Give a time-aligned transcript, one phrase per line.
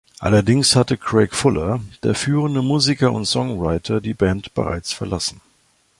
[0.17, 5.41] Allerdings hatte Craic Fuller, der führende Musiker und Songwriter, die Band bereits verlassen.